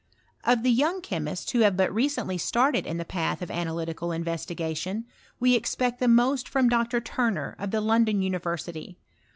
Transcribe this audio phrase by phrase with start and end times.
[0.43, 5.05] Of the young chemists who have but recently started in the path of analytical investigation,
[5.39, 6.99] we expect the most from Dr.
[6.99, 8.97] Turner, of the London University.